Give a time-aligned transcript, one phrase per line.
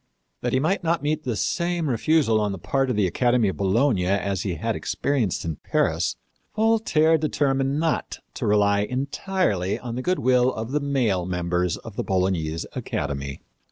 [0.41, 3.57] That he might not meet the same refusal on the part of the Academy of
[3.57, 6.15] Bologna as he had experienced in Paris,
[6.55, 11.97] Voltaire determined not to rely entirely on the good will of the male members of
[11.97, 13.41] the Bolognese academy.